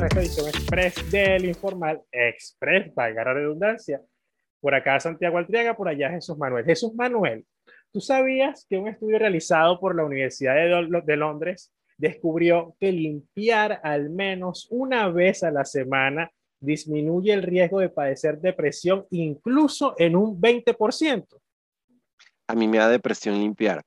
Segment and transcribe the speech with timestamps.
[0.00, 4.00] Bienvenidos a esta edición express del Informal Express, valga la redundancia.
[4.60, 6.64] Por acá Santiago Altriaga, por allá Jesús Manuel.
[6.64, 7.44] Jesús Manuel,
[7.92, 13.80] ¿tú sabías que un estudio realizado por la Universidad de, de Londres descubrió que limpiar
[13.82, 16.30] al menos una vez a la semana
[16.60, 21.26] disminuye el riesgo de padecer depresión incluso en un 20%?
[22.48, 23.82] A mí me da depresión limpiar.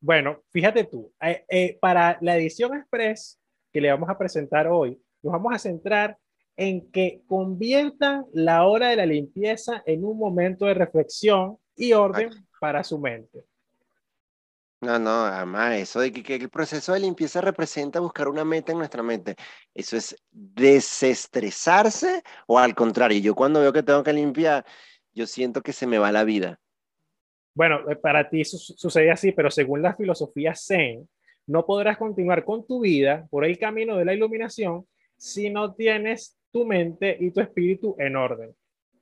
[0.00, 3.40] Bueno, fíjate tú, eh, eh, para la edición express
[3.72, 6.16] que le vamos a presentar hoy, nos vamos a centrar
[6.56, 12.30] en que conviertan la hora de la limpieza en un momento de reflexión y orden
[12.60, 13.44] para su mente.
[14.80, 18.78] No, no, además, eso de que, el proceso de limpieza representa buscar una meta en
[18.78, 19.34] nuestra mente,
[19.74, 24.64] eso es desestresarse o al contrario, yo cuando veo que tengo que limpiar,
[25.12, 26.60] yo siento que se me va la vida.
[27.54, 31.08] Bueno, eh, para ti sucede así, pero según la filosofía Zen,
[31.46, 36.36] no podrás continuar con tu vida por el camino de la iluminación si no tienes
[36.50, 38.54] tu mente y tu espíritu en orden.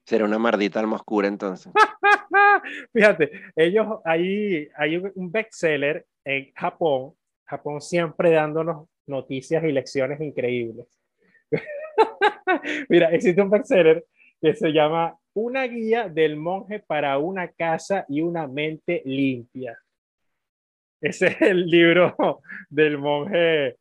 [0.05, 1.73] Será una maldita alma oscura entonces.
[2.93, 10.87] Fíjate, ellos, ahí hay un bestseller en Japón, Japón siempre dándonos noticias y lecciones increíbles.
[12.89, 14.05] Mira, existe un bestseller
[14.41, 19.79] que se llama una guía del monje para una casa y una mente limpia.
[21.01, 23.77] Ese es el libro del monje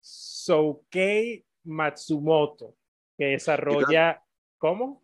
[0.00, 2.74] Soukei Matsumoto,
[3.16, 4.20] que desarrolla...
[4.58, 5.02] ¿Cómo?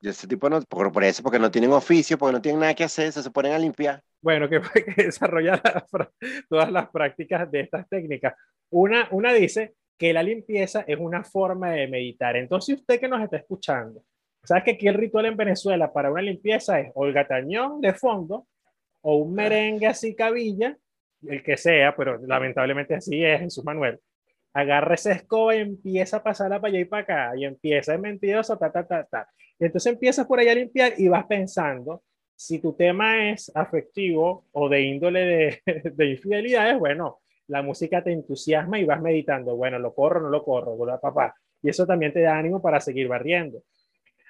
[0.00, 2.84] Y ese tipo no, por, eso, porque no tienen oficio, porque no tienen nada que
[2.84, 4.02] hacer, se ponen a limpiar.
[4.20, 5.60] Bueno, que, que desarrolla
[6.48, 8.34] todas las prácticas de estas técnicas.
[8.70, 12.36] Una, una dice que la limpieza es una forma de meditar.
[12.36, 14.02] Entonces, usted que nos está escuchando,
[14.44, 18.48] ¿Sabes que aquí el ritual en Venezuela para una limpieza es Olga Tañón de fondo
[19.00, 20.76] o un merengue así cabilla,
[21.26, 24.00] el que sea, pero lamentablemente así es Jesús Manuel.
[24.54, 28.00] Agarra esa escoba y empieza a pasarla para allá y para acá y empieza, es
[28.00, 29.28] mentiroso, ta, ta, ta, ta.
[29.58, 32.02] Y entonces empiezas por allá a limpiar y vas pensando,
[32.36, 35.62] si tu tema es afectivo o de índole de,
[35.94, 40.44] de infidelidades, bueno, la música te entusiasma y vas meditando, bueno, lo corro, no lo
[40.44, 41.34] corro, papá.
[41.62, 43.62] Y eso también te da ánimo para seguir barriendo.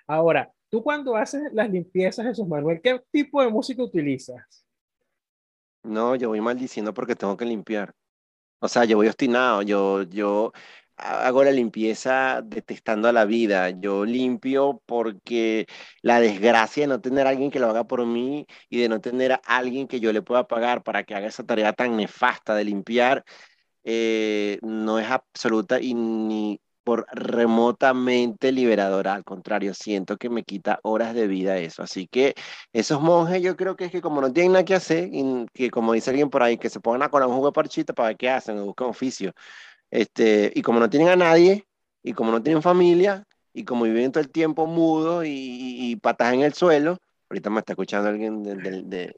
[0.07, 4.67] Ahora, tú cuando haces las limpiezas, Jesús Manuel, ¿qué tipo de música utilizas?
[5.83, 7.95] No, yo voy maldiciendo porque tengo que limpiar.
[8.65, 10.53] O sea, yo voy obstinado, yo, yo
[10.97, 13.71] hago la limpieza detestando a la vida.
[13.71, 15.67] Yo limpio porque
[16.03, 19.01] la desgracia de no tener a alguien que lo haga por mí y de no
[19.01, 22.55] tener a alguien que yo le pueda pagar para que haga esa tarea tan nefasta
[22.55, 23.25] de limpiar,
[23.85, 30.81] eh, no es absoluta y ni por remotamente liberadora, al contrario, siento que me quita
[30.83, 31.83] horas de vida eso.
[31.83, 32.35] Así que
[32.73, 35.71] esos monjes yo creo que es que como no tienen nada que hacer, y que
[35.71, 38.09] como dice alguien por ahí, que se pongan a colar un jugo de parchita para
[38.09, 39.33] ver qué hacen, buscan oficio.
[39.91, 41.67] Este, y como no tienen a nadie,
[42.03, 46.41] y como no tienen familia, y como viven todo el tiempo mudo y, patas en
[46.43, 49.15] el suelo, ahorita me está escuchando alguien del,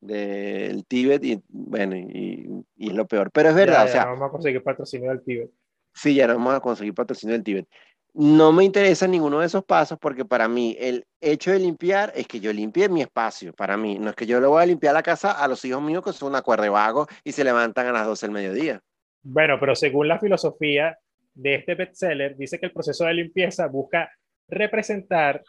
[0.00, 3.30] del, Tíbet y bueno, y, es lo peor.
[3.32, 4.04] Pero es verdad, o sea...
[4.06, 5.50] vamos a conseguir patrocinio del Tíbet.
[5.96, 7.66] Sí, ya no vamos a conseguir patrocinio del Tíbet.
[8.12, 12.26] No me interesa ninguno de esos pasos porque para mí el hecho de limpiar es
[12.26, 13.52] que yo limpie mi espacio.
[13.54, 15.82] Para mí, no es que yo le voy a limpiar la casa a los hijos
[15.82, 18.80] míos que son una cuerda de vago y se levantan a las 12 del mediodía.
[19.22, 20.98] Bueno, pero según la filosofía
[21.34, 24.10] de este bestseller, dice que el proceso de limpieza busca
[24.48, 25.42] representar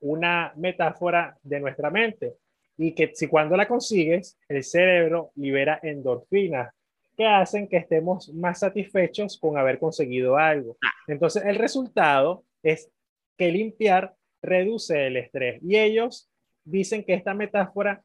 [0.00, 2.34] una metáfora de nuestra mente
[2.76, 6.74] y que si cuando la consigues, el cerebro libera endorfinas,
[7.20, 10.78] que hacen que estemos más satisfechos con haber conseguido algo.
[11.06, 12.90] Entonces, el resultado es
[13.36, 15.62] que limpiar reduce el estrés.
[15.62, 16.30] Y ellos
[16.64, 18.02] dicen que esta metáfora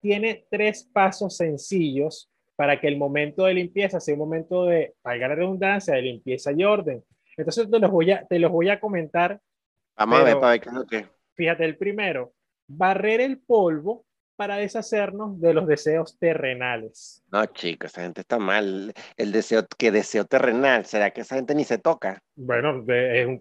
[0.00, 5.28] tiene tres pasos sencillos para que el momento de limpieza sea un momento de, valga
[5.28, 7.04] la redundancia, de limpieza y orden.
[7.36, 9.42] Entonces te los voy a, te los voy a comentar.
[9.94, 11.06] Vamos a ver para ver qué.
[11.34, 12.32] Fíjate, el primero,
[12.66, 17.22] barrer el polvo para deshacernos de los deseos terrenales.
[17.30, 18.92] No, chicos, esa gente está mal.
[19.16, 20.84] El deseo, que deseo terrenal?
[20.86, 22.20] ¿Será que esa gente ni se toca?
[22.34, 22.84] Bueno,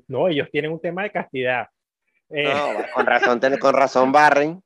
[0.07, 1.67] no, ellos tienen un tema de castidad.
[2.29, 4.61] Eh, no, con razón, con razón barren.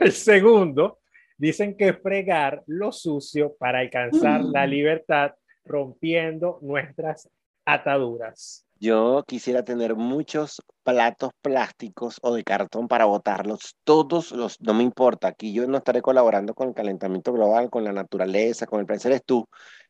[0.00, 1.00] El segundo,
[1.38, 4.70] dicen que fregar lo sucio para alcanzar la mm.
[4.70, 5.32] libertad,
[5.64, 7.28] rompiendo nuestras
[7.64, 8.66] ataduras.
[8.82, 14.82] Yo quisiera tener muchos platos plásticos o de cartón para botarlos, todos los, no me
[14.82, 18.86] importa, aquí yo no estaré colaborando con el calentamiento global, con la naturaleza, con el
[18.86, 19.46] plan, eres tú.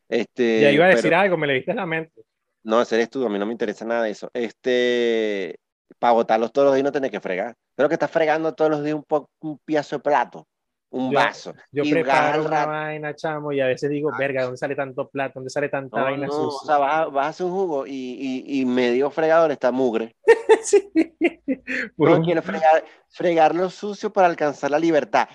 [0.07, 2.21] Este, ya iba a decir algo, me le diste la mente.
[2.61, 4.29] No, ese eres tú, a mí no me interesa nada de eso.
[4.31, 5.59] Este,
[5.97, 7.55] para botarlos todos los días no tenés que fregar.
[7.75, 10.45] Creo que estás fregando todos los días un, un piazo de plato.
[10.93, 11.53] Un vaso.
[11.71, 15.33] Yo preparo una vaina, chamo, y a veces digo, verga, ¿dónde sale tanto plato?
[15.35, 19.09] ¿Dónde sale tanta vaina no, O sea, vas, a hacer un jugo y, y, medio
[19.09, 20.15] fregador está mugre.
[20.63, 20.91] sí.
[21.97, 25.27] No quiero fregar, fregar lo sucio para alcanzar la libertad.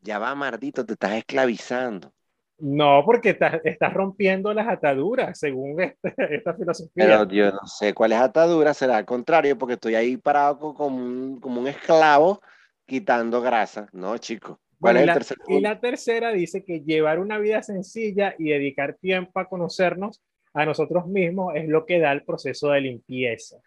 [0.00, 2.12] Ya va, mardito, te estás esclavizando.
[2.58, 6.92] No, porque estás, estás rompiendo las ataduras, según este, esta filosofía.
[6.94, 10.96] Pero yo no sé cuál es atadura, será al contrario, porque estoy ahí parado como
[10.96, 12.40] un, como un esclavo
[12.86, 13.88] quitando grasa.
[13.92, 14.61] No, chico.
[14.82, 19.38] ¿Cuál es el y la tercera dice que llevar una vida sencilla y dedicar tiempo
[19.38, 20.20] a conocernos
[20.52, 23.58] a nosotros mismos es lo que da el proceso de limpieza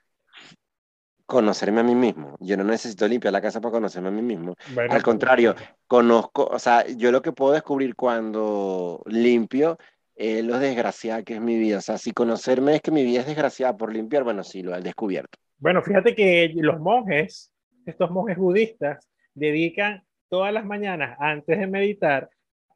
[1.26, 2.36] conocerme a mí mismo.
[2.40, 4.56] Yo no necesito limpiar la casa para conocerme a mí mismo.
[4.90, 5.56] Al contrario,
[5.88, 9.78] conozco, o sea, yo lo que puedo descubrir cuando limpio
[10.16, 11.80] es lo desgraciada que es mi vida.
[11.80, 14.76] O sea, si conocerme es que mi vida es desgraciada por limpiar, bueno, sí, lo
[14.76, 15.38] he descubierto.
[15.58, 17.52] Bueno, fíjate que los monjes,
[17.86, 22.30] estos monjes budistas, dedican todas las mañanas antes de meditar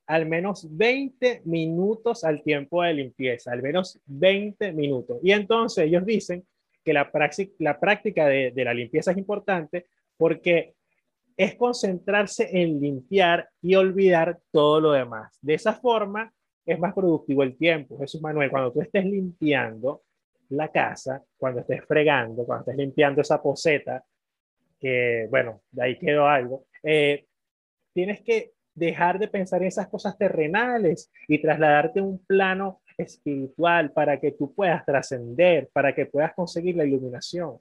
[0.10, 5.20] al menos 20 minutos al tiempo de limpieza, al menos 20 minutos.
[5.22, 6.44] Y entonces ellos dicen
[6.84, 7.12] que la,
[7.60, 9.86] la práctica de, la limpieza es importante
[10.18, 10.74] porque
[11.38, 15.38] es concentrarse en limpiar y olvidar todo lo demás.
[15.42, 16.34] De esa forma
[16.66, 18.00] es más productivo el tiempo.
[18.00, 20.02] Jesús Manuel, cuando tú estés limpiando
[20.50, 24.04] la casa, cuando estés fregando, cuando estés limpiando esa poseta,
[24.80, 27.28] que bueno, de ahí quedó algo, eh,
[28.00, 33.92] tienes que dejar de pensar en esas cosas terrenales y trasladarte a un plano espiritual
[33.92, 37.58] para que tú puedas trascender, para que puedas conseguir la iluminación.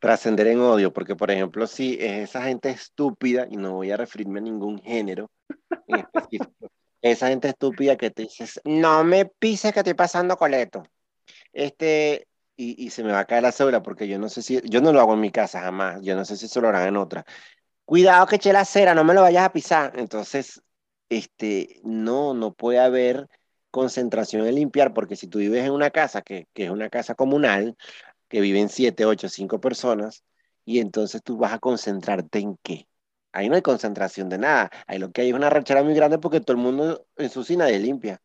[0.00, 3.96] Trascender en odio, porque por ejemplo, si es esa gente estúpida, y no voy a
[3.96, 5.30] referirme a ningún género
[5.86, 6.70] en específico,
[7.02, 10.82] esa gente estúpida que te dices, no me pises que estoy pasando coleto.
[11.52, 12.26] Este,
[12.56, 14.80] y, y, se me va a caer la cédula porque yo no sé si, yo
[14.80, 16.96] no lo hago en mi casa jamás, yo no sé si se lo harán en
[16.96, 17.24] otra.
[17.88, 19.94] Cuidado que eche la cera, no me lo vayas a pisar.
[19.96, 20.62] Entonces,
[21.08, 23.28] este, no, no puede haber
[23.70, 27.78] concentración en limpiar, porque si tú vives en una casa que, es una casa comunal,
[28.28, 30.22] que viven siete, ocho, cinco personas,
[30.66, 32.86] y entonces tú vas a concentrarte en qué.
[33.32, 34.68] Ahí no hay concentración de nada.
[34.86, 37.42] Ahí lo que hay es una rachera muy grande porque todo el mundo en su
[37.42, 38.20] cina de limpia.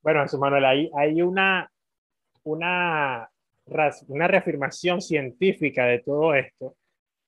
[0.00, 1.70] Bueno, Manuel, hay, hay una,
[2.42, 3.30] una,
[4.08, 6.74] una reafirmación científica de todo esto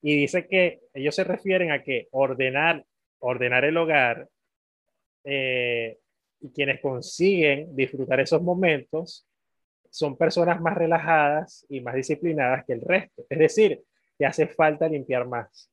[0.07, 2.85] y dice que ellos se refieren a que ordenar,
[3.21, 4.29] ordenar el hogar
[5.25, 5.99] eh,
[6.43, 9.27] y quienes consiguen disfrutar esos momentos
[9.89, 13.25] son personas más relajadas y más disciplinadas que el resto.
[13.31, 13.83] Es decir,
[14.19, 15.71] que hace falta limpiar más.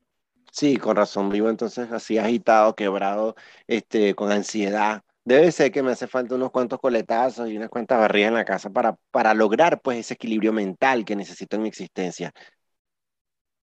[0.50, 3.36] Sí, con razón, vivo entonces así agitado, quebrado,
[3.68, 5.01] este, con ansiedad.
[5.25, 8.45] Debe ser que me hace falta unos cuantos coletazos y unas cuantas barrigas en la
[8.45, 12.31] casa para, para lograr pues ese equilibrio mental que necesito en mi existencia.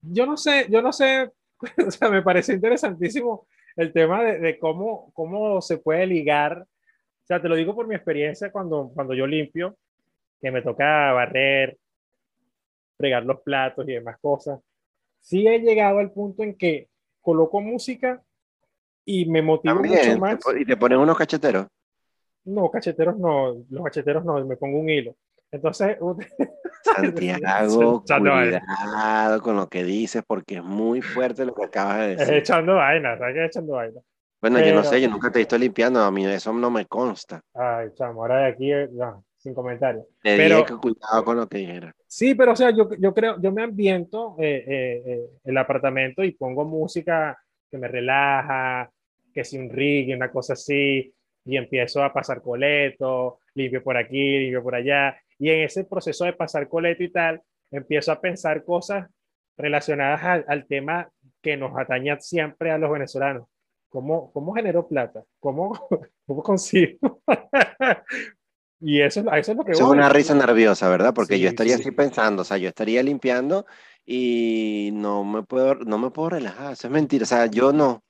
[0.03, 1.31] Yo no sé, yo no sé,
[1.87, 3.47] o sea, me parece interesantísimo
[3.77, 6.67] el tema de, de cómo, cómo se puede ligar
[7.29, 9.77] o sea, te lo digo por mi experiencia cuando, cuando yo limpio,
[10.41, 11.77] que me toca barrer,
[12.97, 14.59] fregar los platos y demás cosas.
[15.21, 16.89] Sí he llegado al punto en que
[17.21, 18.23] coloco música
[19.05, 20.39] y me motivo mucho más.
[20.59, 21.67] ¿Y te pones unos cacheteros?
[22.47, 25.15] No, cacheteros no, los cacheteros no, me pongo un hilo.
[25.51, 25.99] Entonces,
[26.83, 32.35] Santiago, cuidado con lo que dices porque es muy fuerte lo que acabas de decir.
[32.35, 33.37] Es echando vaina, ¿sabes?
[33.37, 34.01] Echando vaina.
[34.41, 36.87] Bueno, yo no sé, yo nunca te he visto limpiando, a mí eso no me
[36.87, 37.43] consta.
[37.55, 40.05] Ay, chamo, ahora de aquí, no, sin comentarios.
[40.23, 41.93] Te pero, dije que cuidado con lo que dijera.
[42.07, 46.23] Sí, pero o sea, yo, yo creo, yo me ambiento eh, eh, eh, el apartamento
[46.23, 47.37] y pongo música
[47.69, 48.89] que me relaja,
[49.35, 51.13] que si un rig, una cosa así,
[51.45, 56.25] y empiezo a pasar coleto, limpio por aquí, limpio por allá, y en ese proceso
[56.25, 59.09] de pasar coleto y tal, empiezo a pensar cosas
[59.57, 61.09] relacionadas al, al tema
[61.43, 63.47] que nos atañe siempre a los venezolanos
[63.89, 65.23] ¿Cómo, cómo genero plata?
[65.41, 65.73] ¿Cómo,
[66.27, 67.23] cómo consigo?
[68.81, 69.73] y eso, eso es lo que...
[69.73, 71.15] Eso es una risa nerviosa, ¿verdad?
[71.15, 73.67] Porque yo estaría así pensando, o sea, yo estaría limpiando
[74.05, 78.03] y no me puedo, no me puedo relajar, eso es mentira, o sea, yo no.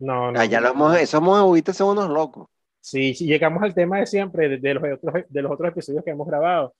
[0.00, 0.44] No, no.
[0.44, 2.48] Ya lo esos mojabuitas son unos locos.
[2.80, 6.26] Si llegamos al tema de siempre, de, los otros, de los otros episodios que hemos
[6.26, 6.74] grabado,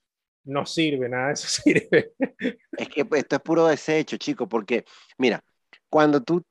[0.45, 2.13] no sirve, nada de eso sirve.
[2.77, 4.85] Es que esto es puro desecho, chico, porque
[5.19, 5.43] mira,
[5.91, 6.43] cuando tú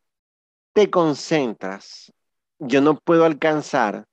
[0.74, 2.12] te concentras,
[2.60, 4.06] yo no puedo alcanzar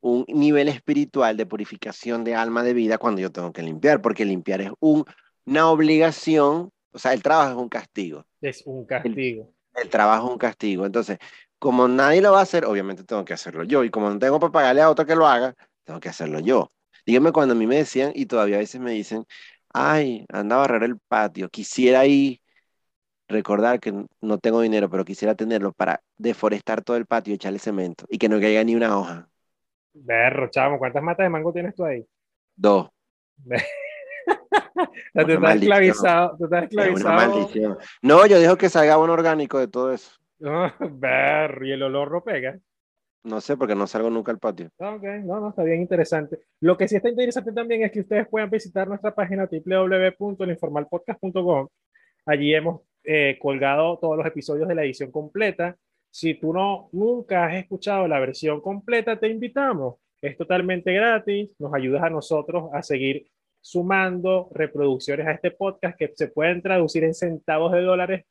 [0.00, 4.24] un nivel espiritual de purificación de alma de vida cuando yo tengo que limpiar, porque
[4.24, 8.24] limpiar es una obligación, o sea, el trabajo es un castigo.
[8.40, 9.52] Es un castigo.
[9.74, 10.86] El, trabajo es un castigo.
[10.86, 11.18] Entonces,
[11.58, 13.84] como nadie lo va a hacer, obviamente tengo que hacerlo yo.
[13.84, 16.72] Y como no tengo para pagarle a otro que lo haga, tengo que hacerlo yo.
[17.06, 19.24] Dígame cuando a mí me decían, y todavía a veces me dicen,
[19.72, 22.40] ay, anda a barrer el patio, quisiera ir
[23.28, 27.58] recordar que no tengo dinero, pero quisiera tenerlo para deforestar todo el patio y echarle
[27.58, 29.28] cemento y que no caiga ni una hoja.
[29.92, 32.06] Berro, chamo, ¿cuántas matas de mango tienes tú ahí?
[32.56, 32.88] Dos.
[35.14, 36.36] tú estás esclavizado.
[36.38, 37.78] Tú estás esclavizado.
[38.02, 40.12] No, yo dejo que salga un orgánico de todo eso.
[40.90, 42.58] Berro, y el olor no pega.
[43.24, 44.68] No sé, porque no salgo nunca al patio.
[44.76, 46.38] Ok, no, no, está bien interesante.
[46.60, 51.68] Lo que sí está interesante también es que ustedes puedan visitar nuestra página www.informalpodcast.com.
[52.26, 55.76] Allí hemos eh, colgado todos los episodios de la edición completa.
[56.10, 59.96] Si tú no nunca has escuchado la versión completa, te invitamos.
[60.22, 63.26] Es totalmente gratis, nos ayudas a nosotros a seguir
[63.60, 68.24] sumando reproducciones a este podcast que se pueden traducir en centavos de dólares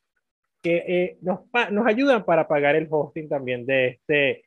[0.61, 4.45] que eh, nos, nos ayudan para pagar el hosting también de este,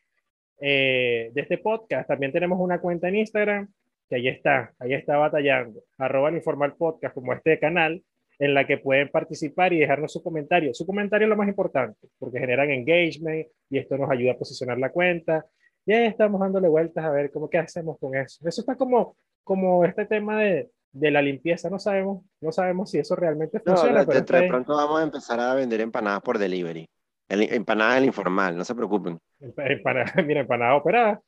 [0.60, 2.08] eh, de este podcast.
[2.08, 3.68] También tenemos una cuenta en Instagram,
[4.08, 8.02] que ahí está, ahí está batallando, arroba informal podcast, como este canal,
[8.38, 10.74] en la que pueden participar y dejarnos su comentario.
[10.74, 14.78] Su comentario es lo más importante, porque generan engagement y esto nos ayuda a posicionar
[14.78, 15.46] la cuenta.
[15.86, 18.46] Ya estamos dándole vueltas a ver cómo qué hacemos con eso.
[18.46, 22.98] Eso está como, como este tema de, de la limpieza, no sabemos, no sabemos si
[22.98, 24.04] eso realmente funciona.
[24.04, 26.88] pero de pronto vamos a empezar a vender empanadas por delivery.
[27.28, 29.18] El, empanada el informal, no se preocupen.
[29.40, 31.20] Empanada, mira, empanada operada.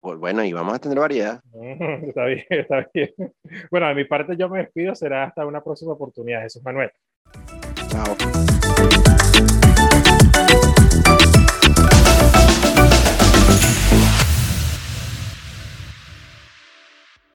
[0.00, 1.40] Pues bueno, y vamos a tener variedad.
[2.02, 3.10] está bien, está bien.
[3.70, 6.42] Bueno, de mi parte yo me despido, será hasta una próxima oportunidad.
[6.42, 6.90] Jesús Manuel.
[7.88, 8.49] Chao.